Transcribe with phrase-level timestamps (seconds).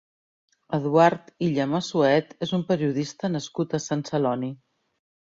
[0.75, 4.51] Eduard Illa Massuet és un periodista nascut a Sant Celoni.